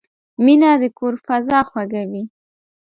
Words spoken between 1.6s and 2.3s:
خوږوي.